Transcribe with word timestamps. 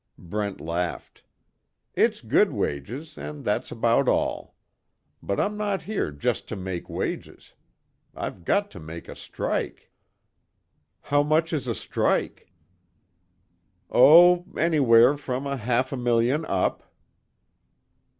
Brent 0.17 0.59
laughed: 0.59 1.23
"It's 1.93 2.21
good 2.21 2.51
wages, 2.53 3.19
and 3.19 3.45
that's 3.45 3.71
about 3.71 4.07
all. 4.09 4.55
But 5.21 5.39
I'm 5.39 5.55
not 5.57 5.83
here 5.83 6.09
just 6.11 6.47
to 6.49 6.55
make 6.55 6.89
wages. 6.89 7.53
I've 8.15 8.43
got 8.43 8.71
to 8.71 8.79
make 8.79 9.07
a 9.07 9.13
strike." 9.15 9.91
"How 11.01 11.21
much 11.21 11.53
is 11.53 11.67
a 11.67 11.75
strike?" 11.75 12.51
"Oh, 13.91 14.47
anywhere 14.57 15.17
from 15.17 15.45
a 15.45 15.57
half 15.57 15.91
a 15.93 15.97
million 15.97 16.45
up." 16.47 16.81